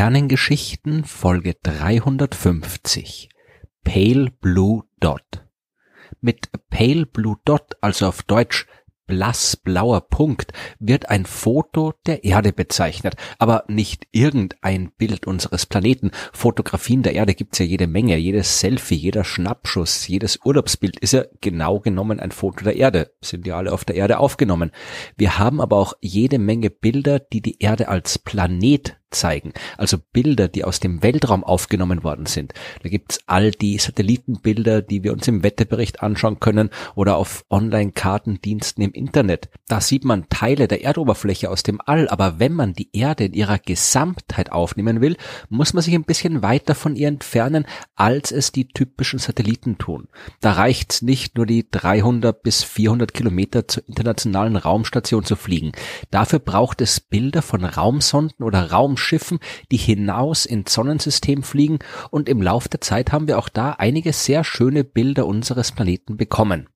Sternengeschichten 0.00 1.04
Folge 1.04 1.56
350 1.62 3.28
Pale 3.84 4.30
Blue 4.40 4.84
Dot. 4.98 5.44
Mit 6.22 6.48
Pale 6.70 7.04
Blue 7.04 7.36
Dot, 7.44 7.76
also 7.82 8.06
auf 8.06 8.22
Deutsch 8.22 8.66
blassblauer 9.06 10.08
Punkt 10.08 10.54
wird 10.78 11.10
ein 11.10 11.26
Foto 11.26 11.92
der 12.06 12.24
Erde 12.24 12.54
bezeichnet, 12.54 13.16
aber 13.38 13.64
nicht 13.68 14.06
irgendein 14.10 14.90
Bild 14.96 15.26
unseres 15.26 15.66
Planeten. 15.66 16.12
Fotografien 16.32 17.02
der 17.02 17.12
Erde 17.12 17.34
gibt's 17.34 17.58
ja 17.58 17.66
jede 17.66 17.86
Menge, 17.86 18.16
jedes 18.16 18.58
Selfie, 18.58 18.94
jeder 18.94 19.24
Schnappschuss, 19.24 20.08
jedes 20.08 20.38
Urlaubsbild 20.42 20.98
ist 20.98 21.12
ja 21.12 21.24
genau 21.42 21.78
genommen 21.78 22.20
ein 22.20 22.30
Foto 22.30 22.64
der 22.64 22.76
Erde, 22.76 23.12
sind 23.20 23.46
ja 23.46 23.58
alle 23.58 23.70
auf 23.70 23.84
der 23.84 23.96
Erde 23.96 24.18
aufgenommen. 24.18 24.70
Wir 25.18 25.38
haben 25.38 25.60
aber 25.60 25.76
auch 25.76 25.92
jede 26.00 26.38
Menge 26.38 26.70
Bilder, 26.70 27.18
die 27.18 27.42
die 27.42 27.58
Erde 27.58 27.88
als 27.88 28.18
Planet 28.18 28.96
zeigen. 29.10 29.52
Also 29.76 29.98
Bilder, 30.12 30.48
die 30.48 30.64
aus 30.64 30.80
dem 30.80 31.02
Weltraum 31.02 31.44
aufgenommen 31.44 32.02
worden 32.04 32.26
sind. 32.26 32.54
Da 32.82 32.88
gibt's 32.88 33.20
all 33.26 33.50
die 33.50 33.78
Satellitenbilder, 33.78 34.82
die 34.82 35.02
wir 35.02 35.12
uns 35.12 35.28
im 35.28 35.42
Wetterbericht 35.42 36.02
anschauen 36.02 36.40
können 36.40 36.70
oder 36.94 37.16
auf 37.16 37.44
Online-Kartendiensten 37.50 38.82
im 38.82 38.92
Internet. 38.92 39.48
Da 39.68 39.80
sieht 39.80 40.04
man 40.04 40.28
Teile 40.28 40.68
der 40.68 40.84
Erdoberfläche 40.84 41.50
aus 41.50 41.62
dem 41.62 41.80
All, 41.84 42.08
aber 42.08 42.38
wenn 42.38 42.52
man 42.52 42.72
die 42.72 42.90
Erde 42.92 43.24
in 43.24 43.32
ihrer 43.32 43.58
Gesamtheit 43.58 44.52
aufnehmen 44.52 45.00
will, 45.00 45.16
muss 45.48 45.74
man 45.74 45.82
sich 45.82 45.94
ein 45.94 46.04
bisschen 46.04 46.42
weiter 46.42 46.74
von 46.74 46.96
ihr 46.96 47.08
entfernen, 47.08 47.66
als 47.96 48.32
es 48.32 48.52
die 48.52 48.68
typischen 48.68 49.18
Satelliten 49.18 49.78
tun. 49.78 50.08
Da 50.40 50.52
reicht's 50.52 51.02
nicht 51.02 51.36
nur 51.36 51.46
die 51.46 51.68
300 51.70 52.42
bis 52.42 52.62
400 52.62 53.12
Kilometer 53.12 53.66
zur 53.66 53.86
internationalen 53.88 54.56
Raumstation 54.56 55.24
zu 55.24 55.36
fliegen. 55.36 55.72
Dafür 56.10 56.38
braucht 56.38 56.80
es 56.80 57.00
Bilder 57.00 57.42
von 57.42 57.64
Raumsonden 57.64 58.44
oder 58.44 58.70
Raum 58.70 58.96
Schiffen, 59.00 59.40
die 59.72 59.76
hinaus 59.76 60.46
ins 60.46 60.72
Sonnensystem 60.72 61.42
fliegen 61.42 61.80
und 62.10 62.28
im 62.28 62.40
Lauf 62.40 62.68
der 62.68 62.80
Zeit 62.80 63.10
haben 63.10 63.26
wir 63.26 63.38
auch 63.38 63.48
da 63.48 63.72
einige 63.72 64.12
sehr 64.12 64.44
schöne 64.44 64.84
Bilder 64.84 65.26
unseres 65.26 65.72
Planeten 65.72 66.16
bekommen. 66.16 66.68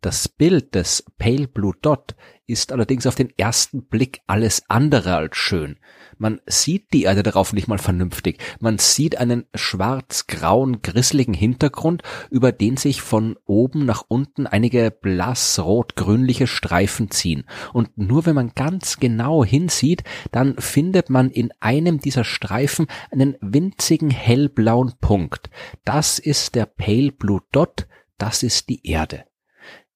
Das 0.00 0.28
Bild 0.28 0.74
des 0.74 1.04
Pale 1.18 1.48
Blue 1.48 1.74
Dot 1.80 2.14
ist 2.46 2.70
allerdings 2.70 3.06
auf 3.06 3.14
den 3.14 3.32
ersten 3.36 3.86
Blick 3.86 4.20
alles 4.26 4.62
andere 4.68 5.16
als 5.16 5.36
schön. 5.36 5.78
Man 6.18 6.40
sieht 6.46 6.92
die 6.92 7.02
Erde 7.02 7.22
darauf 7.22 7.52
nicht 7.52 7.66
mal 7.66 7.78
vernünftig. 7.78 8.38
Man 8.60 8.78
sieht 8.78 9.18
einen 9.18 9.46
schwarz-grauen, 9.54 10.80
grisseligen 10.80 11.34
Hintergrund, 11.34 12.02
über 12.30 12.52
den 12.52 12.76
sich 12.76 13.02
von 13.02 13.36
oben 13.44 13.84
nach 13.84 14.04
unten 14.06 14.46
einige 14.46 14.90
blass-rot-grünliche 14.90 16.46
Streifen 16.46 17.10
ziehen. 17.10 17.44
Und 17.72 17.98
nur 17.98 18.26
wenn 18.26 18.34
man 18.34 18.52
ganz 18.54 18.98
genau 18.98 19.44
hinsieht, 19.44 20.04
dann 20.30 20.56
findet 20.58 21.10
man 21.10 21.30
in 21.30 21.50
einem 21.60 22.00
dieser 22.00 22.24
Streifen 22.24 22.86
einen 23.10 23.36
winzigen 23.40 24.10
hellblauen 24.10 24.94
Punkt. 25.00 25.50
Das 25.84 26.18
ist 26.18 26.54
der 26.54 26.66
Pale 26.66 27.12
Blue 27.12 27.40
Dot, 27.52 27.86
das 28.18 28.42
ist 28.42 28.68
die 28.68 28.86
Erde. 28.86 29.24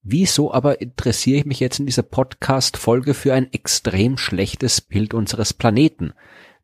Wieso 0.03 0.51
aber 0.51 0.81
interessiere 0.81 1.41
ich 1.41 1.45
mich 1.45 1.61
jetzt 1.61 1.79
in 1.79 1.85
dieser 1.85 2.03
Podcast-Folge 2.03 3.13
für 3.13 3.35
ein 3.35 3.53
extrem 3.53 4.17
schlechtes 4.17 4.81
Bild 4.81 5.13
unseres 5.13 5.53
Planeten? 5.53 6.15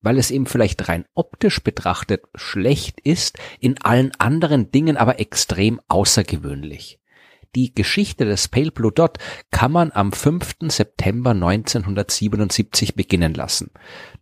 Weil 0.00 0.16
es 0.16 0.30
eben 0.30 0.46
vielleicht 0.46 0.88
rein 0.88 1.04
optisch 1.14 1.62
betrachtet 1.62 2.22
schlecht 2.34 2.98
ist, 3.00 3.38
in 3.60 3.78
allen 3.82 4.12
anderen 4.18 4.70
Dingen 4.70 4.96
aber 4.96 5.20
extrem 5.20 5.82
außergewöhnlich. 5.86 6.98
Die 7.54 7.74
Geschichte 7.74 8.24
des 8.24 8.48
Pale 8.48 8.70
Blue 8.70 8.92
Dot 8.92 9.18
kann 9.50 9.70
man 9.70 9.92
am 9.92 10.12
5. 10.12 10.56
September 10.68 11.30
1977 11.30 12.94
beginnen 12.94 13.34
lassen. 13.34 13.70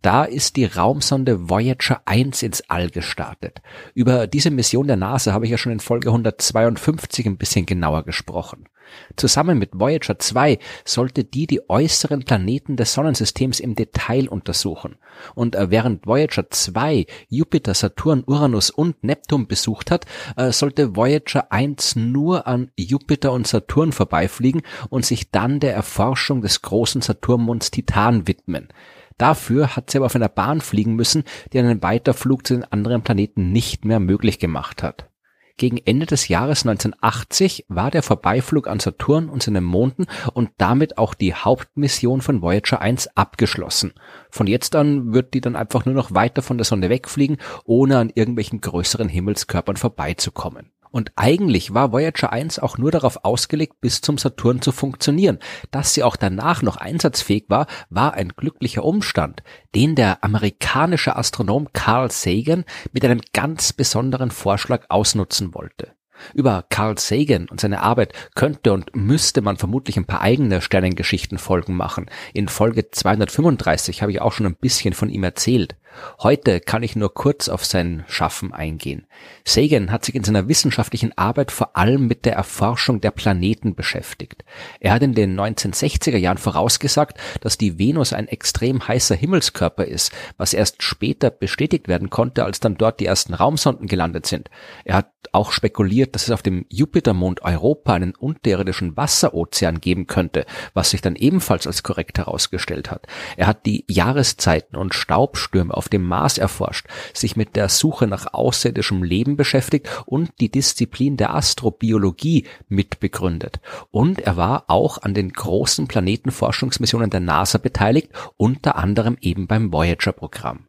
Da 0.01 0.25
ist 0.25 0.57
die 0.57 0.65
Raumsonde 0.65 1.49
Voyager 1.49 2.01
1 2.03 2.43
ins 2.43 2.69
All 2.69 2.89
gestartet. 2.89 3.61
Über 3.93 4.27
diese 4.27 4.51
Mission 4.51 4.87
der 4.87 4.97
NASA 4.97 5.31
habe 5.31 5.45
ich 5.45 5.51
ja 5.51 5.57
schon 5.57 5.71
in 5.71 5.79
Folge 5.79 6.09
152 6.09 7.25
ein 7.25 7.37
bisschen 7.37 7.65
genauer 7.65 8.03
gesprochen. 8.03 8.67
Zusammen 9.15 9.57
mit 9.57 9.71
Voyager 9.73 10.19
2 10.19 10.59
sollte 10.83 11.23
die 11.23 11.47
die 11.47 11.69
äußeren 11.69 12.23
Planeten 12.23 12.75
des 12.75 12.93
Sonnensystems 12.93 13.59
im 13.59 13.75
Detail 13.75 14.27
untersuchen. 14.29 14.95
Und 15.33 15.55
äh, 15.55 15.71
während 15.71 16.05
Voyager 16.05 16.49
2 16.49 17.05
Jupiter, 17.29 17.73
Saturn, 17.73 18.23
Uranus 18.25 18.69
und 18.69 19.03
Neptun 19.03 19.47
besucht 19.47 19.91
hat, 19.91 20.05
äh, 20.35 20.51
sollte 20.51 20.95
Voyager 20.95 21.51
1 21.51 21.95
nur 21.95 22.47
an 22.47 22.71
Jupiter 22.77 23.31
und 23.31 23.47
Saturn 23.47 23.91
vorbeifliegen 23.91 24.61
und 24.89 25.05
sich 25.05 25.31
dann 25.31 25.59
der 25.59 25.73
Erforschung 25.73 26.41
des 26.41 26.61
großen 26.61 27.01
Saturnmonds 27.01 27.71
Titan 27.71 28.27
widmen. 28.27 28.69
Dafür 29.17 29.75
hat 29.75 29.89
sie 29.89 29.97
aber 29.97 30.07
auf 30.07 30.15
einer 30.15 30.29
Bahn 30.29 30.59
fliegen 30.59 30.95
müssen, 30.95 31.23
die 31.53 31.59
einen 31.59 31.81
Weiterflug 31.81 32.45
zu 32.45 32.53
den 32.53 32.65
anderen 32.65 33.01
Planeten 33.01 33.51
nicht 33.51 33.85
mehr 33.85 33.99
möglich 33.99 34.39
gemacht 34.39 34.83
hat. 34.83 35.09
Gegen 35.57 35.77
Ende 35.77 36.05
des 36.05 36.27
Jahres 36.27 36.65
1980 36.65 37.65
war 37.69 37.89
der 37.89 38.03
Vorbeiflug 38.03 38.67
an 38.67 38.81
Saturn 38.81 39.29
und 39.29 39.41
seinen 39.41 39.63
Monden 39.63 40.05
und 40.33 40.49
damit 40.57 40.97
auch 40.97 41.13
die 41.13 41.33
Hauptmission 41.33 42.19
von 42.19 42.41
Voyager 42.41 42.81
1 42.81 43.15
abgeschlossen. 43.15 43.93
Von 44.29 44.47
jetzt 44.47 44.75
an 44.75 45.13
wird 45.13 45.33
die 45.33 45.39
dann 45.39 45.55
einfach 45.55 45.85
nur 45.85 45.95
noch 45.95 46.13
weiter 46.13 46.41
von 46.41 46.57
der 46.57 46.65
Sonne 46.65 46.89
wegfliegen, 46.89 47.37
ohne 47.63 47.99
an 47.99 48.11
irgendwelchen 48.13 48.59
größeren 48.59 49.07
Himmelskörpern 49.07 49.77
vorbeizukommen. 49.77 50.71
Und 50.95 51.11
eigentlich 51.17 51.73
war 51.73 51.91
Voyager 51.91 52.31
1 52.31 52.59
auch 52.59 52.77
nur 52.77 52.89
darauf 52.89 53.25
ausgelegt, 53.25 53.81
bis 53.81 53.99
zum 53.99 54.17
Saturn 54.17 54.61
zu 54.61 54.71
funktionieren. 54.71 55.39
Dass 55.69 55.93
sie 55.93 56.03
auch 56.03 56.15
danach 56.15 56.61
noch 56.61 56.77
einsatzfähig 56.77 57.47
war, 57.49 57.67
war 57.89 58.13
ein 58.13 58.29
glücklicher 58.29 58.85
Umstand, 58.85 59.43
den 59.75 59.95
der 59.95 60.23
amerikanische 60.23 61.17
Astronom 61.17 61.67
Carl 61.73 62.11
Sagan 62.11 62.63
mit 62.93 63.03
einem 63.03 63.19
ganz 63.33 63.73
besonderen 63.73 64.31
Vorschlag 64.31 64.85
ausnutzen 64.87 65.53
wollte. 65.53 65.91
Über 66.33 66.63
Carl 66.69 66.97
Sagan 66.97 67.49
und 67.49 67.59
seine 67.59 67.81
Arbeit 67.81 68.13
könnte 68.33 68.71
und 68.71 68.95
müsste 68.95 69.41
man 69.41 69.57
vermutlich 69.57 69.97
ein 69.97 70.05
paar 70.05 70.21
eigene 70.21 70.61
Sternengeschichten-Folgen 70.61 71.75
machen. 71.75 72.05
In 72.33 72.47
Folge 72.47 72.89
235 72.89 74.01
habe 74.01 74.13
ich 74.13 74.21
auch 74.21 74.31
schon 74.31 74.45
ein 74.45 74.55
bisschen 74.55 74.93
von 74.93 75.09
ihm 75.09 75.25
erzählt. 75.25 75.75
Heute 76.19 76.59
kann 76.59 76.83
ich 76.83 76.95
nur 76.95 77.13
kurz 77.13 77.49
auf 77.49 77.65
sein 77.65 78.03
Schaffen 78.07 78.53
eingehen. 78.53 79.07
Sagan 79.45 79.91
hat 79.91 80.05
sich 80.05 80.15
in 80.15 80.23
seiner 80.23 80.47
wissenschaftlichen 80.47 81.17
Arbeit 81.17 81.51
vor 81.51 81.75
allem 81.77 82.07
mit 82.07 82.25
der 82.25 82.33
Erforschung 82.33 83.01
der 83.01 83.11
Planeten 83.11 83.75
beschäftigt. 83.75 84.43
Er 84.79 84.93
hat 84.93 85.03
in 85.03 85.13
den 85.13 85.39
1960er 85.39 86.17
Jahren 86.17 86.37
vorausgesagt, 86.37 87.17
dass 87.41 87.57
die 87.57 87.77
Venus 87.79 88.13
ein 88.13 88.27
extrem 88.27 88.87
heißer 88.87 89.15
Himmelskörper 89.15 89.85
ist, 89.85 90.11
was 90.37 90.53
erst 90.53 90.83
später 90.83 91.29
bestätigt 91.29 91.87
werden 91.87 92.09
konnte, 92.09 92.45
als 92.45 92.59
dann 92.59 92.77
dort 92.77 92.99
die 92.99 93.05
ersten 93.05 93.33
Raumsonden 93.33 93.87
gelandet 93.87 94.25
sind. 94.25 94.49
Er 94.83 94.95
hat 94.97 95.11
auch 95.31 95.51
spekuliert, 95.51 96.15
dass 96.15 96.23
es 96.23 96.31
auf 96.31 96.41
dem 96.41 96.65
Jupitermond 96.69 97.43
Europa 97.43 97.93
einen 97.93 98.15
unterirdischen 98.15 98.95
Wasserozean 98.97 99.81
geben 99.81 100.07
könnte, 100.07 100.45
was 100.73 100.91
sich 100.91 101.01
dann 101.01 101.15
ebenfalls 101.15 101.67
als 101.67 101.83
korrekt 101.83 102.17
herausgestellt 102.17 102.89
hat. 102.91 103.07
Er 103.37 103.47
hat 103.47 103.65
die 103.65 103.85
Jahreszeiten 103.87 104.77
und 104.77 104.93
Staubstürme 104.93 105.73
auf 105.73 105.84
dem 105.89 106.03
Mars 106.03 106.37
erforscht, 106.37 106.87
sich 107.13 107.35
mit 107.35 107.55
der 107.55 107.69
Suche 107.69 108.07
nach 108.07 108.33
außerirdischem 108.33 109.03
Leben 109.03 109.37
beschäftigt 109.37 109.89
und 110.05 110.31
die 110.39 110.49
Disziplin 110.49 111.17
der 111.17 111.33
Astrobiologie 111.33 112.45
mitbegründet. 112.67 113.59
Und 113.91 114.19
er 114.19 114.37
war 114.37 114.65
auch 114.67 115.01
an 115.01 115.13
den 115.13 115.31
großen 115.31 115.87
Planetenforschungsmissionen 115.87 117.09
der 117.09 117.19
NASA 117.19 117.57
beteiligt, 117.57 118.09
unter 118.37 118.75
anderem 118.75 119.17
eben 119.21 119.47
beim 119.47 119.71
Voyager-Programm. 119.71 120.67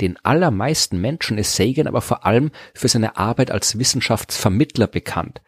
Den 0.00 0.16
allermeisten 0.24 1.00
Menschen 1.00 1.38
ist 1.38 1.56
Sagan 1.56 1.88
aber 1.88 2.00
vor 2.00 2.24
allem 2.24 2.50
für 2.74 2.88
seine 2.88 3.16
Arbeit 3.16 3.50
als 3.50 3.78
Wissenschaftsvermittler 3.78 4.86
bekannt. 4.86 5.42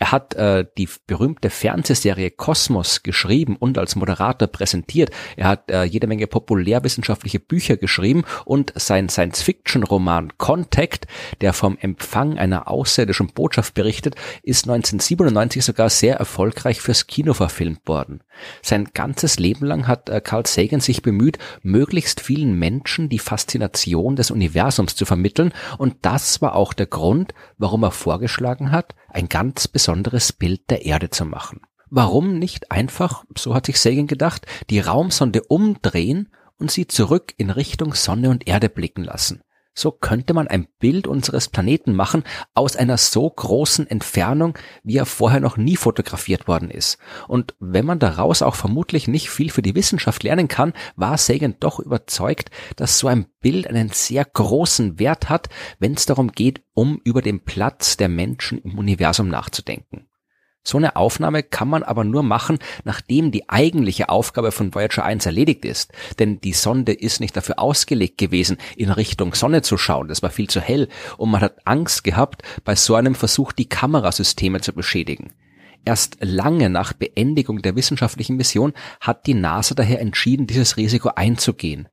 Er 0.00 0.12
hat 0.12 0.34
äh, 0.34 0.64
die 0.78 0.88
berühmte 1.06 1.50
Fernsehserie 1.50 2.30
Kosmos 2.30 3.02
geschrieben 3.02 3.56
und 3.56 3.76
als 3.76 3.96
Moderator 3.96 4.48
präsentiert. 4.48 5.10
Er 5.36 5.48
hat 5.48 5.70
äh, 5.70 5.84
jede 5.84 6.06
Menge 6.06 6.26
populärwissenschaftliche 6.26 7.38
Bücher 7.38 7.76
geschrieben 7.76 8.24
und 8.46 8.72
sein 8.76 9.10
Science-Fiction-Roman 9.10 10.38
Contact, 10.38 11.06
der 11.42 11.52
vom 11.52 11.76
Empfang 11.78 12.38
einer 12.38 12.68
außerirdischen 12.68 13.34
Botschaft 13.34 13.74
berichtet, 13.74 14.14
ist 14.42 14.64
1997 14.64 15.62
sogar 15.62 15.90
sehr 15.90 16.16
erfolgreich 16.16 16.80
fürs 16.80 17.06
Kino 17.06 17.34
verfilmt 17.34 17.86
worden. 17.86 18.22
Sein 18.62 18.88
ganzes 18.94 19.38
Leben 19.38 19.66
lang 19.66 19.86
hat 19.86 20.08
äh, 20.08 20.22
Carl 20.22 20.46
Sagan 20.46 20.80
sich 20.80 21.02
bemüht, 21.02 21.36
möglichst 21.62 22.22
vielen 22.22 22.58
Menschen 22.58 23.10
die 23.10 23.18
Faszination 23.18 24.16
des 24.16 24.30
Universums 24.30 24.94
zu 24.94 25.04
vermitteln 25.04 25.52
und 25.76 25.96
das 26.00 26.40
war 26.40 26.56
auch 26.56 26.72
der 26.72 26.86
Grund, 26.86 27.34
warum 27.58 27.82
er 27.82 27.90
vorgeschlagen 27.90 28.72
hat, 28.72 28.94
ein 29.12 29.28
ganz 29.28 29.68
besonderes 29.68 30.32
Bild 30.32 30.70
der 30.70 30.84
Erde 30.86 31.10
zu 31.10 31.24
machen. 31.24 31.60
Warum 31.88 32.38
nicht 32.38 32.70
einfach, 32.70 33.24
so 33.36 33.54
hat 33.54 33.66
sich 33.66 33.80
Sagan 33.80 34.06
gedacht, 34.06 34.46
die 34.70 34.80
Raumsonde 34.80 35.42
umdrehen 35.42 36.28
und 36.58 36.70
sie 36.70 36.86
zurück 36.86 37.34
in 37.36 37.50
Richtung 37.50 37.94
Sonne 37.94 38.30
und 38.30 38.46
Erde 38.46 38.68
blicken 38.68 39.02
lassen? 39.02 39.42
So 39.80 39.92
könnte 39.92 40.34
man 40.34 40.46
ein 40.46 40.68
Bild 40.78 41.06
unseres 41.06 41.48
Planeten 41.48 41.94
machen 41.94 42.24
aus 42.52 42.76
einer 42.76 42.98
so 42.98 43.30
großen 43.30 43.86
Entfernung, 43.86 44.58
wie 44.84 44.98
er 44.98 45.06
vorher 45.06 45.40
noch 45.40 45.56
nie 45.56 45.76
fotografiert 45.76 46.46
worden 46.46 46.70
ist. 46.70 46.98
Und 47.28 47.54
wenn 47.60 47.86
man 47.86 47.98
daraus 47.98 48.42
auch 48.42 48.56
vermutlich 48.56 49.08
nicht 49.08 49.30
viel 49.30 49.48
für 49.48 49.62
die 49.62 49.74
Wissenschaft 49.74 50.22
lernen 50.22 50.48
kann, 50.48 50.74
war 50.96 51.16
Sagan 51.16 51.56
doch 51.60 51.80
überzeugt, 51.80 52.50
dass 52.76 52.98
so 52.98 53.08
ein 53.08 53.24
Bild 53.40 53.68
einen 53.68 53.88
sehr 53.88 54.26
großen 54.26 54.98
Wert 54.98 55.30
hat, 55.30 55.48
wenn 55.78 55.94
es 55.94 56.04
darum 56.04 56.32
geht, 56.32 56.60
um 56.74 57.00
über 57.02 57.22
den 57.22 57.42
Platz 57.42 57.96
der 57.96 58.10
Menschen 58.10 58.58
im 58.58 58.76
Universum 58.76 59.28
nachzudenken. 59.28 60.09
So 60.62 60.76
eine 60.76 60.96
Aufnahme 60.96 61.42
kann 61.42 61.68
man 61.68 61.82
aber 61.82 62.04
nur 62.04 62.22
machen, 62.22 62.58
nachdem 62.84 63.30
die 63.30 63.48
eigentliche 63.48 64.10
Aufgabe 64.10 64.52
von 64.52 64.74
Voyager 64.74 65.04
1 65.04 65.24
erledigt 65.24 65.64
ist. 65.64 65.92
Denn 66.18 66.40
die 66.40 66.52
Sonde 66.52 66.92
ist 66.92 67.20
nicht 67.20 67.36
dafür 67.36 67.58
ausgelegt 67.58 68.18
gewesen, 68.18 68.58
in 68.76 68.90
Richtung 68.90 69.34
Sonne 69.34 69.62
zu 69.62 69.78
schauen. 69.78 70.08
Das 70.08 70.22
war 70.22 70.30
viel 70.30 70.48
zu 70.48 70.60
hell 70.60 70.88
und 71.16 71.30
man 71.30 71.40
hat 71.40 71.66
Angst 71.66 72.04
gehabt, 72.04 72.42
bei 72.64 72.76
so 72.76 72.94
einem 72.94 73.14
Versuch 73.14 73.52
die 73.52 73.68
Kamerasysteme 73.68 74.60
zu 74.60 74.74
beschädigen. 74.74 75.32
Erst 75.86 76.18
lange 76.20 76.68
nach 76.68 76.92
Beendigung 76.92 77.62
der 77.62 77.74
wissenschaftlichen 77.74 78.36
Mission 78.36 78.74
hat 79.00 79.26
die 79.26 79.34
NASA 79.34 79.74
daher 79.74 80.00
entschieden, 80.00 80.46
dieses 80.46 80.76
Risiko 80.76 81.10
einzugehen. 81.14 81.88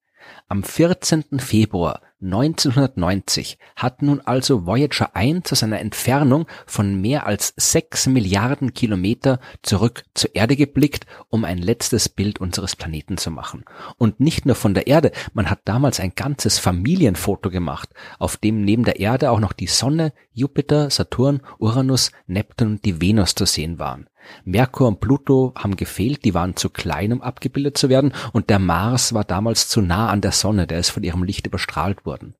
Am 0.50 0.64
14. 0.64 1.40
Februar 1.40 2.00
1990 2.22 3.60
hat 3.76 4.02
nun 4.02 4.22
also 4.22 4.66
Voyager 4.66 5.14
1 5.14 5.44
zu 5.44 5.56
seiner 5.56 5.82
Entfernung 5.82 6.48
von 6.66 7.02
mehr 7.02 7.28
als 7.28 7.54
6 7.58 8.08
Milliarden 8.08 8.74
Kilometer 8.74 9.42
zurück 9.62 10.06
zur 10.14 10.34
Erde 10.36 10.56
geblickt, 10.56 11.06
um 11.28 11.44
ein 11.44 11.58
letztes 11.58 12.08
Bild 12.08 12.40
unseres 12.40 12.78
Planeten 12.78 13.18
zu 13.18 13.30
machen. 13.30 13.66
Und 13.98 14.22
nicht 14.22 14.46
nur 14.46 14.56
von 14.56 14.74
der 14.74 14.88
Erde, 14.88 15.12
man 15.34 15.50
hat 15.50 15.60
damals 15.66 16.00
ein 16.00 16.14
ganzes 16.16 16.60
Familienfoto 16.60 17.50
gemacht, 17.50 17.90
auf 18.18 18.38
dem 18.38 18.64
neben 18.64 18.86
der 18.86 19.02
Erde 19.02 19.32
auch 19.32 19.42
noch 19.42 19.52
die 19.52 19.68
Sonne, 19.68 20.14
Jupiter, 20.32 20.90
Saturn, 20.90 21.42
Uranus, 21.60 22.14
Neptun 22.26 22.70
und 22.70 22.86
die 22.86 23.02
Venus 23.02 23.36
zu 23.36 23.46
sehen 23.46 23.80
waren. 23.80 24.08
Merkur 24.44 24.88
und 24.88 25.00
Pluto 25.00 25.54
haben 25.56 25.76
gefehlt, 25.76 26.26
die 26.26 26.34
waren 26.34 26.56
zu 26.56 26.70
klein, 26.70 27.14
um 27.14 27.22
abgebildet 27.22 27.78
zu 27.78 27.90
werden, 27.90 28.14
und 28.34 28.50
der 28.50 28.60
Mars 28.60 29.14
war 29.14 29.24
damals 29.24 29.70
zu 29.70 29.82
nah 29.82 30.10
an 30.10 30.22
der 30.22 30.32
Sonne, 30.39 30.68
der 30.68 30.80
ist 30.80 30.89
von 30.89 31.04
ihrem 31.04 31.24
Licht 31.24 31.48
überstrahlt 31.48 32.06
worden. 32.06 32.36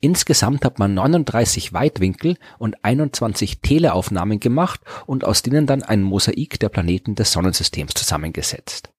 Insgesamt 0.00 0.64
hat 0.64 0.78
man 0.78 0.94
39 0.94 1.72
Weitwinkel 1.72 2.36
und 2.58 2.84
21 2.84 3.60
Teleaufnahmen 3.60 4.40
gemacht 4.40 4.80
und 5.06 5.24
aus 5.24 5.42
denen 5.42 5.66
dann 5.66 5.82
ein 5.82 6.02
Mosaik 6.02 6.58
der 6.58 6.70
Planeten 6.70 7.14
des 7.14 7.32
Sonnensystems 7.32 7.94
zusammengesetzt. 7.94 8.90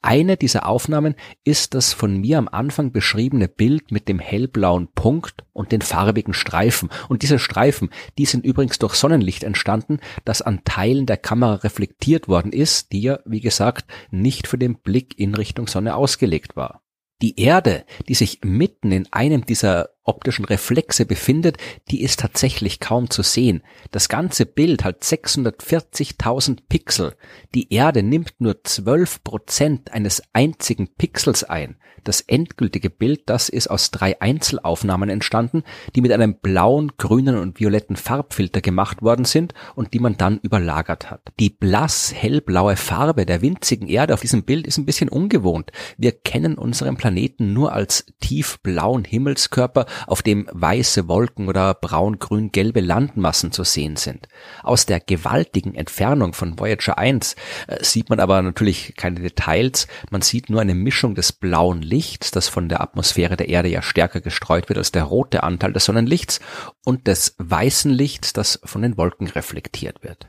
Eine 0.00 0.36
dieser 0.36 0.66
Aufnahmen 0.66 1.14
ist 1.44 1.74
das 1.74 1.92
von 1.92 2.20
mir 2.20 2.38
am 2.38 2.48
Anfang 2.48 2.92
beschriebene 2.92 3.48
Bild 3.48 3.90
mit 3.90 4.08
dem 4.08 4.18
hellblauen 4.18 4.88
Punkt 4.94 5.44
und 5.52 5.72
den 5.72 5.82
farbigen 5.82 6.34
Streifen. 6.34 6.88
Und 7.08 7.22
diese 7.22 7.38
Streifen, 7.38 7.90
die 8.18 8.24
sind 8.24 8.44
übrigens 8.44 8.78
durch 8.78 8.94
Sonnenlicht 8.94 9.44
entstanden, 9.44 9.98
das 10.24 10.42
an 10.42 10.62
Teilen 10.64 11.06
der 11.06 11.16
Kamera 11.16 11.54
reflektiert 11.56 12.28
worden 12.28 12.52
ist, 12.52 12.92
die 12.92 13.02
ja, 13.02 13.18
wie 13.24 13.40
gesagt, 13.40 13.86
nicht 14.10 14.46
für 14.46 14.58
den 14.58 14.76
Blick 14.76 15.18
in 15.18 15.34
Richtung 15.34 15.66
Sonne 15.66 15.94
ausgelegt 15.96 16.56
war. 16.56 16.82
Die 17.22 17.40
Erde, 17.40 17.84
die 18.08 18.14
sich 18.14 18.40
mitten 18.42 18.92
in 18.92 19.08
einem 19.12 19.46
dieser 19.46 19.90
optischen 20.04 20.44
Reflexe 20.44 21.06
befindet, 21.06 21.56
die 21.90 22.02
ist 22.02 22.20
tatsächlich 22.20 22.80
kaum 22.80 23.10
zu 23.10 23.22
sehen. 23.22 23.62
Das 23.90 24.08
ganze 24.08 24.46
Bild 24.46 24.84
hat 24.84 25.02
640.000 25.02 26.58
Pixel. 26.68 27.14
Die 27.54 27.72
Erde 27.72 28.02
nimmt 28.02 28.34
nur 28.38 28.62
12 28.64 29.22
Prozent 29.24 29.92
eines 29.92 30.22
einzigen 30.32 30.88
Pixels 30.96 31.44
ein. 31.44 31.76
Das 32.04 32.20
endgültige 32.20 32.90
Bild, 32.90 33.22
das 33.26 33.48
ist 33.48 33.68
aus 33.68 33.92
drei 33.92 34.20
Einzelaufnahmen 34.20 35.08
entstanden, 35.08 35.62
die 35.94 36.00
mit 36.00 36.10
einem 36.10 36.34
blauen, 36.34 36.92
grünen 36.98 37.36
und 37.36 37.60
violetten 37.60 37.94
Farbfilter 37.94 38.60
gemacht 38.60 39.02
worden 39.02 39.24
sind 39.24 39.54
und 39.76 39.94
die 39.94 40.00
man 40.00 40.16
dann 40.16 40.38
überlagert 40.38 41.10
hat. 41.10 41.20
Die 41.38 41.50
blass 41.50 42.12
hellblaue 42.12 42.76
Farbe 42.76 43.24
der 43.24 43.40
winzigen 43.40 43.86
Erde 43.86 44.14
auf 44.14 44.20
diesem 44.20 44.42
Bild 44.42 44.66
ist 44.66 44.78
ein 44.78 44.86
bisschen 44.86 45.08
ungewohnt. 45.08 45.70
Wir 45.96 46.10
kennen 46.10 46.58
unseren 46.58 46.96
Planeten 46.96 47.52
nur 47.52 47.72
als 47.72 48.06
tiefblauen 48.20 49.04
Himmelskörper 49.04 49.86
auf 50.06 50.22
dem 50.22 50.48
weiße 50.52 51.08
Wolken 51.08 51.48
oder 51.48 51.74
braun-grün-gelbe 51.74 52.80
Landmassen 52.80 53.52
zu 53.52 53.64
sehen 53.64 53.96
sind. 53.96 54.28
Aus 54.62 54.86
der 54.86 55.00
gewaltigen 55.00 55.74
Entfernung 55.74 56.32
von 56.32 56.58
Voyager 56.58 56.98
1 56.98 57.36
äh, 57.66 57.84
sieht 57.84 58.10
man 58.10 58.20
aber 58.20 58.42
natürlich 58.42 58.94
keine 58.96 59.20
Details, 59.20 59.86
man 60.10 60.22
sieht 60.22 60.50
nur 60.50 60.60
eine 60.60 60.74
Mischung 60.74 61.14
des 61.14 61.32
blauen 61.32 61.82
Lichts, 61.82 62.30
das 62.30 62.48
von 62.48 62.68
der 62.68 62.80
Atmosphäre 62.80 63.36
der 63.36 63.48
Erde 63.48 63.68
ja 63.68 63.82
stärker 63.82 64.20
gestreut 64.20 64.68
wird 64.68 64.78
als 64.78 64.92
der 64.92 65.04
rote 65.04 65.42
Anteil 65.42 65.72
des 65.72 65.84
Sonnenlichts, 65.84 66.40
und 66.84 67.06
des 67.06 67.34
weißen 67.38 67.90
Lichts, 67.90 68.32
das 68.32 68.60
von 68.64 68.82
den 68.82 68.96
Wolken 68.96 69.28
reflektiert 69.28 70.02
wird. 70.02 70.28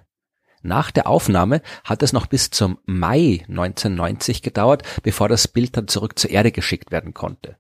Nach 0.63 0.91
der 0.91 1.07
Aufnahme 1.07 1.61
hat 1.83 2.01
es 2.03 2.13
noch 2.13 2.25
bis 2.25 2.49
zum 2.49 2.79
Mai 2.85 3.43
1990 3.49 4.41
gedauert, 4.41 4.83
bevor 5.03 5.27
das 5.27 5.49
Bild 5.49 5.75
dann 5.75 5.89
zurück 5.89 6.17
zur 6.17 6.31
Erde 6.31 6.53
geschickt 6.53 6.91
werden 6.91 7.13
konnte. 7.13 7.57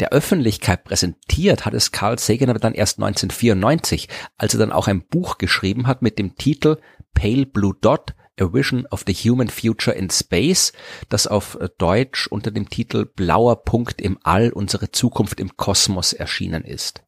Der 0.00 0.10
Öffentlichkeit 0.10 0.84
präsentiert 0.84 1.66
hat 1.66 1.74
es 1.74 1.92
Carl 1.92 2.18
Sagan 2.18 2.50
aber 2.50 2.58
dann 2.58 2.74
erst 2.74 2.98
1994, 2.98 4.08
als 4.36 4.54
er 4.54 4.60
dann 4.60 4.72
auch 4.72 4.88
ein 4.88 5.06
Buch 5.06 5.38
geschrieben 5.38 5.86
hat 5.86 6.02
mit 6.02 6.18
dem 6.18 6.36
Titel 6.36 6.78
Pale 7.14 7.46
Blue 7.46 7.74
Dot, 7.80 8.14
A 8.40 8.52
Vision 8.52 8.86
of 8.86 9.04
the 9.06 9.14
Human 9.14 9.48
Future 9.48 9.96
in 9.96 10.10
Space, 10.10 10.72
das 11.08 11.26
auf 11.26 11.58
Deutsch 11.78 12.28
unter 12.28 12.50
dem 12.50 12.68
Titel 12.68 13.04
Blauer 13.04 13.64
Punkt 13.64 14.00
im 14.00 14.18
All, 14.22 14.50
unsere 14.50 14.92
Zukunft 14.92 15.40
im 15.40 15.56
Kosmos 15.56 16.12
erschienen 16.12 16.64
ist. 16.64 17.02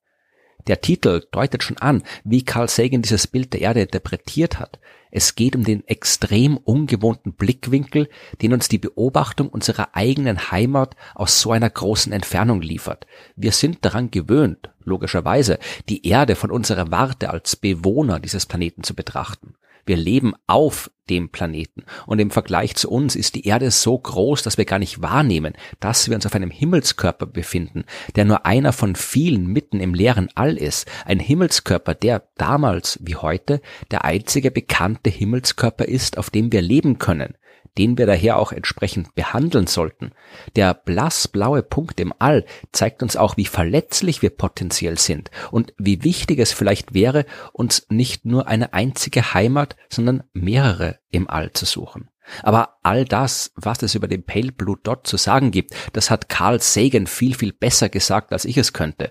Der 0.71 0.81
Titel 0.81 1.27
deutet 1.33 1.65
schon 1.65 1.79
an, 1.79 2.05
wie 2.23 2.45
Carl 2.45 2.69
Sagan 2.69 3.03
dieses 3.03 3.27
Bild 3.27 3.55
der 3.55 3.61
Erde 3.61 3.81
interpretiert 3.81 4.61
hat. 4.61 4.79
Es 5.11 5.35
geht 5.35 5.57
um 5.57 5.65
den 5.65 5.85
extrem 5.89 6.57
ungewohnten 6.59 7.33
Blickwinkel, 7.33 8.09
den 8.41 8.53
uns 8.53 8.69
die 8.69 8.79
Beobachtung 8.79 9.49
unserer 9.49 9.97
eigenen 9.97 10.53
Heimat 10.53 10.95
aus 11.17 11.41
so 11.41 11.51
einer 11.51 11.69
großen 11.69 12.13
Entfernung 12.13 12.63
liefert. 12.63 13.09
Wir 13.35 13.51
sind 13.51 13.85
daran 13.85 14.13
gewöhnt, 14.13 14.71
logischerweise, 14.85 15.59
die 15.89 16.07
Erde 16.07 16.37
von 16.37 16.53
unserer 16.53 16.93
Warte 16.93 17.31
als 17.31 17.57
Bewohner 17.57 18.21
dieses 18.21 18.47
Planeten 18.47 18.85
zu 18.85 18.95
betrachten. 18.95 19.57
Wir 19.91 19.97
leben 19.97 20.35
auf 20.47 20.89
dem 21.09 21.31
Planeten. 21.31 21.83
Und 22.07 22.21
im 22.21 22.31
Vergleich 22.31 22.77
zu 22.77 22.89
uns 22.89 23.17
ist 23.17 23.35
die 23.35 23.45
Erde 23.45 23.73
so 23.73 23.99
groß, 23.99 24.45
dass 24.45 24.57
wir 24.57 24.65
gar 24.65 24.79
nicht 24.79 25.03
wahrnehmen, 25.03 25.55
dass 25.81 26.09
wir 26.09 26.15
uns 26.15 26.27
auf 26.27 26.37
einem 26.37 26.53
Himmelskörper 26.53 27.27
befinden, 27.27 27.83
der 28.15 28.25
nur 28.25 28.47
einer 28.47 28.73
von 28.73 28.95
vielen 28.95 29.49
mitten 29.49 29.81
im 29.81 29.93
leeren 29.93 30.29
All 30.37 30.57
ist. 30.57 30.87
Ein 31.07 31.19
Himmelskörper, 31.19 31.97
der 31.97 32.23
damals 32.37 33.01
wie 33.03 33.17
heute 33.17 33.61
der 33.91 34.05
einzige 34.05 34.53
bekannte 34.53 35.11
Himmelskörper 35.11 35.87
ist, 35.87 36.19
auf 36.19 36.31
dem 36.31 36.53
wir 36.53 36.63
leben 36.63 37.01
können 37.01 37.35
den 37.79 37.99
wir 37.99 38.07
daher 38.07 38.39
auch 38.39 38.53
entsprechend 38.53 39.15
behandeln 39.15 39.67
sollten. 39.67 40.13
Der 40.57 40.75
blassblaue 40.75 41.63
Punkt 41.63 42.01
im 42.01 42.13
All 42.19 42.45
zeigt 42.73 43.03
uns 43.03 43.17
auch, 43.17 43.37
wie 43.37 43.47
verletzlich 43.47 44.23
wir 44.23 44.31
potenziell 44.31 44.99
sind 44.99 45.31
und 45.51 45.73
wie 45.79 46.05
wichtig 46.05 46.39
es 46.39 46.53
vielleicht 46.53 46.95
wäre, 46.95 47.27
uns 47.53 47.87
nicht 47.89 48.25
nur 48.25 48.49
eine 48.49 48.73
einzige 48.73 49.35
Heimat, 49.35 49.77
sondern 49.89 50.25
mehrere 50.33 50.99
im 51.11 51.29
All 51.29 51.53
zu 51.53 51.65
suchen. 51.65 52.09
Aber 52.43 52.77
all 52.83 53.05
das, 53.05 53.53
was 53.57 53.83
es 53.83 53.95
über 53.95 54.09
den 54.09 54.25
Pale 54.25 54.53
Blue 54.53 54.79
Dot 54.83 55.07
zu 55.07 55.17
sagen 55.17 55.51
gibt, 55.51 55.75
das 55.93 56.11
hat 56.11 56.29
Carl 56.29 56.61
Sagan 56.61 57.07
viel, 57.07 57.35
viel 57.35 57.53
besser 57.53 57.89
gesagt, 57.89 58.33
als 58.33 58.45
ich 58.45 58.57
es 58.57 58.73
könnte. 58.73 59.11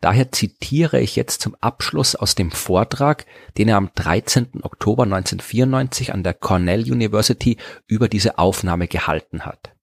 Daher 0.00 0.32
zitiere 0.32 1.00
ich 1.00 1.14
jetzt 1.14 1.42
zum 1.42 1.54
Abschluss 1.60 2.14
aus 2.14 2.34
dem 2.34 2.50
Vortrag, 2.50 3.26
den 3.58 3.68
er 3.68 3.76
am 3.76 3.90
13. 3.94 4.62
Oktober 4.62 5.02
1994 5.02 6.14
an 6.14 6.22
der 6.22 6.32
Cornell 6.32 6.90
University 6.90 7.58
über 7.86 8.08
diese 8.08 8.38
Aufnahme 8.38 8.88
gehalten 8.88 9.44
hat. 9.44 9.74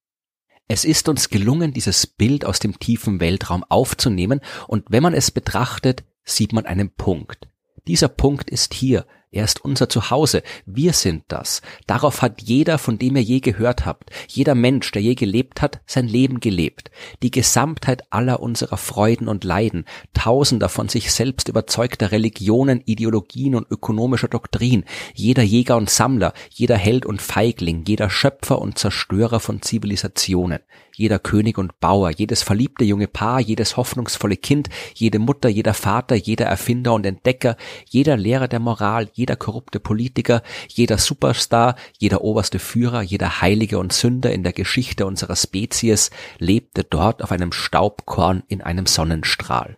Es 0.66 0.84
ist 0.84 1.08
uns 1.08 1.30
gelungen, 1.30 1.72
dieses 1.72 2.06
Bild 2.06 2.44
aus 2.44 2.58
dem 2.58 2.78
tiefen 2.78 3.20
Weltraum 3.20 3.64
aufzunehmen, 3.64 4.40
und 4.66 4.84
wenn 4.90 5.02
man 5.02 5.14
es 5.14 5.30
betrachtet, 5.30 6.04
sieht 6.24 6.52
man 6.52 6.66
einen 6.66 6.90
Punkt. 6.90 7.48
Dieser 7.86 8.08
Punkt 8.08 8.50
ist 8.50 8.74
hier, 8.74 9.06
er 9.30 9.44
ist 9.44 9.62
unser 9.62 9.88
Zuhause. 9.88 10.42
Wir 10.64 10.92
sind 10.94 11.24
das. 11.28 11.60
Darauf 11.86 12.22
hat 12.22 12.40
jeder, 12.40 12.78
von 12.78 12.98
dem 12.98 13.16
ihr 13.16 13.22
je 13.22 13.40
gehört 13.40 13.84
habt, 13.84 14.10
jeder 14.26 14.54
Mensch, 14.54 14.90
der 14.92 15.02
je 15.02 15.14
gelebt 15.14 15.60
hat, 15.60 15.80
sein 15.86 16.08
Leben 16.08 16.40
gelebt. 16.40 16.90
Die 17.22 17.30
Gesamtheit 17.30 18.04
aller 18.10 18.40
unserer 18.40 18.78
Freuden 18.78 19.28
und 19.28 19.44
Leiden, 19.44 19.84
tausender 20.14 20.70
von 20.70 20.88
sich 20.88 21.12
selbst 21.12 21.48
überzeugter 21.48 22.10
Religionen, 22.10 22.82
Ideologien 22.86 23.54
und 23.54 23.70
ökonomischer 23.70 24.28
Doktrin, 24.28 24.84
jeder 25.14 25.42
Jäger 25.42 25.76
und 25.76 25.90
Sammler, 25.90 26.32
jeder 26.50 26.76
Held 26.76 27.04
und 27.04 27.20
Feigling, 27.20 27.84
jeder 27.86 28.08
Schöpfer 28.08 28.60
und 28.60 28.78
Zerstörer 28.78 29.40
von 29.40 29.60
Zivilisationen 29.60 30.60
jeder 30.98 31.20
König 31.20 31.58
und 31.58 31.78
Bauer, 31.78 32.10
jedes 32.10 32.42
verliebte 32.42 32.84
junge 32.84 33.06
Paar, 33.06 33.40
jedes 33.40 33.76
hoffnungsvolle 33.76 34.36
Kind, 34.36 34.68
jede 34.94 35.20
Mutter, 35.20 35.48
jeder 35.48 35.72
Vater, 35.72 36.16
jeder 36.16 36.46
Erfinder 36.46 36.92
und 36.92 37.06
Entdecker, 37.06 37.56
jeder 37.88 38.16
Lehrer 38.16 38.48
der 38.48 38.58
Moral, 38.58 39.08
jeder 39.12 39.36
korrupte 39.36 39.78
Politiker, 39.78 40.42
jeder 40.66 40.98
Superstar, 40.98 41.76
jeder 41.98 42.22
oberste 42.22 42.58
Führer, 42.58 43.00
jeder 43.02 43.40
Heilige 43.40 43.78
und 43.78 43.92
Sünder 43.92 44.32
in 44.32 44.42
der 44.42 44.52
Geschichte 44.52 45.06
unserer 45.06 45.36
Spezies 45.36 46.10
lebte 46.38 46.82
dort 46.82 47.22
auf 47.22 47.30
einem 47.30 47.52
Staubkorn 47.52 48.42
in 48.48 48.60
einem 48.60 48.86
Sonnenstrahl. 48.86 49.76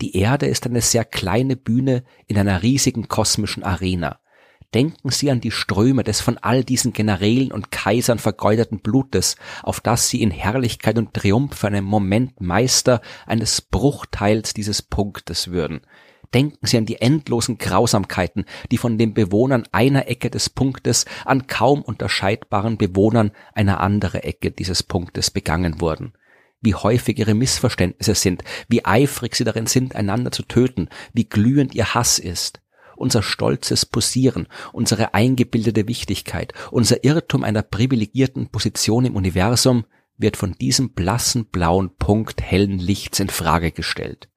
Die 0.00 0.16
Erde 0.16 0.46
ist 0.46 0.66
eine 0.66 0.80
sehr 0.80 1.04
kleine 1.04 1.56
Bühne 1.56 2.04
in 2.28 2.38
einer 2.38 2.62
riesigen 2.62 3.08
kosmischen 3.08 3.64
Arena. 3.64 4.20
Denken 4.76 5.08
Sie 5.08 5.30
an 5.30 5.40
die 5.40 5.52
Ströme 5.52 6.04
des 6.04 6.20
von 6.20 6.36
all 6.36 6.62
diesen 6.62 6.92
Generälen 6.92 7.50
und 7.50 7.70
Kaisern 7.70 8.18
vergeudeten 8.18 8.80
Blutes, 8.80 9.36
auf 9.62 9.80
das 9.80 10.10
Sie 10.10 10.20
in 10.20 10.30
Herrlichkeit 10.30 10.98
und 10.98 11.14
Triumph 11.14 11.56
für 11.56 11.68
einen 11.68 11.86
Moment 11.86 12.42
Meister 12.42 13.00
eines 13.24 13.62
Bruchteils 13.62 14.52
dieses 14.52 14.82
Punktes 14.82 15.50
würden. 15.50 15.80
Denken 16.34 16.66
Sie 16.66 16.76
an 16.76 16.84
die 16.84 17.00
endlosen 17.00 17.56
Grausamkeiten, 17.56 18.44
die 18.70 18.76
von 18.76 18.98
den 18.98 19.14
Bewohnern 19.14 19.66
einer 19.72 20.08
Ecke 20.08 20.28
des 20.28 20.50
Punktes 20.50 21.06
an 21.24 21.46
kaum 21.46 21.80
unterscheidbaren 21.80 22.76
Bewohnern 22.76 23.30
einer 23.54 23.80
anderen 23.80 24.20
Ecke 24.24 24.50
dieses 24.50 24.82
Punktes 24.82 25.30
begangen 25.30 25.80
wurden 25.80 26.12
wie 26.62 26.74
häufig 26.74 27.18
ihre 27.18 27.34
Missverständnisse 27.34 28.14
sind, 28.16 28.42
wie 28.66 28.84
eifrig 28.84 29.36
sie 29.36 29.44
darin 29.44 29.66
sind, 29.66 29.94
einander 29.94 30.32
zu 30.32 30.42
töten, 30.42 30.88
wie 31.12 31.28
glühend 31.28 31.76
ihr 31.76 31.94
Hass 31.94 32.18
ist. 32.18 32.60
Unser 32.96 33.22
stolzes 33.22 33.86
Posieren, 33.86 34.48
unsere 34.72 35.14
eingebildete 35.14 35.86
Wichtigkeit, 35.86 36.52
unser 36.70 37.04
Irrtum 37.04 37.44
einer 37.44 37.62
privilegierten 37.62 38.48
Position 38.48 39.04
im 39.04 39.16
Universum 39.16 39.84
wird 40.18 40.36
von 40.36 40.52
diesem 40.52 40.90
blassen 40.94 41.46
blauen 41.46 41.94
Punkt 41.96 42.42
hellen 42.42 42.78
Lichts 42.78 43.20
in 43.20 43.28
Frage 43.28 43.70
gestellt. 43.70 44.28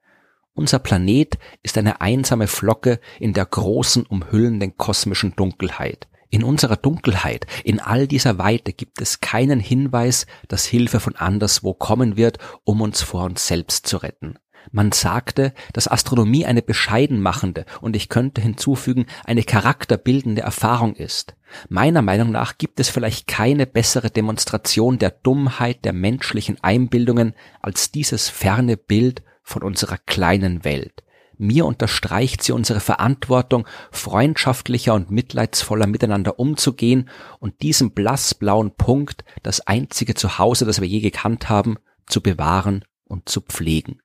Unser 0.54 0.80
Planet 0.80 1.38
ist 1.63 1.78
eine 1.78 2.01
einsame 2.01 2.48
Flocke 2.48 3.00
in 3.20 3.34
der 3.34 3.46
großen 3.46 4.06
umhüllenden 4.06 4.75
kosmischen 4.75 5.34
Dunkelheit. 5.36 6.10
In 6.32 6.44
unserer 6.44 6.75
Dunkelheit, 6.75 7.48
in 7.63 7.80
all 7.80 8.08
dieser 8.08 8.38
Weite 8.38 8.74
gibt 8.74 9.01
es 9.01 9.20
keinen 9.20 9.60
Hinweis, 9.60 10.28
dass 10.48 10.66
Hilfe 10.66 11.00
von 11.00 11.16
anderswo 11.16 11.74
kommen 11.74 12.18
wird, 12.18 12.38
um 12.66 12.82
uns 12.82 13.01
vor 13.01 13.24
uns 13.24 13.48
selbst 13.48 13.88
zu 13.88 13.98
retten. 13.98 14.38
Man 14.71 14.91
sagte, 14.91 15.53
dass 15.73 15.88
Astronomie 15.88 16.45
eine 16.45 16.61
bescheiden 16.61 17.21
machende 17.21 17.65
und 17.81 17.95
ich 17.95 18.09
könnte 18.09 18.41
hinzufügen, 18.41 19.07
eine 19.25 19.43
charakterbildende 19.43 20.41
Erfahrung 20.41 20.95
ist. 20.95 21.35
Meiner 21.69 22.01
Meinung 22.01 22.31
nach 22.31 22.57
gibt 22.57 22.79
es 22.79 22.89
vielleicht 22.89 23.27
keine 23.27 23.65
bessere 23.65 24.11
Demonstration 24.11 24.99
der 24.99 25.11
Dummheit 25.11 25.85
der 25.85 25.93
menschlichen 25.93 26.57
Einbildungen 26.61 27.33
als 27.61 27.91
dieses 27.91 28.29
ferne 28.29 28.77
Bild 28.77 29.23
von 29.41 29.63
unserer 29.63 29.97
kleinen 29.97 30.63
Welt. 30.63 31.03
Mir 31.41 31.65
unterstreicht 31.65 32.43
sie 32.43 32.51
unsere 32.51 32.81
Verantwortung, 32.81 33.65
freundschaftlicher 33.91 34.93
und 34.93 35.09
mitleidsvoller 35.09 35.88
miteinander 35.88 36.38
umzugehen 36.38 37.09
und 37.39 37.61
diesem 37.61 37.91
blassblauen 37.91 38.75
Punkt, 38.75 39.23
das 39.41 39.61
einzige 39.61 40.15
Zuhause, 40.15 40.65
das 40.65 40.81
wir 40.81 40.88
je 40.88 40.99
gekannt 40.99 41.47
haben, 41.49 41.77
zu 42.07 42.21
bewahren 42.21 42.83
und 43.05 43.29
zu 43.29 43.39
pflegen. 43.39 44.01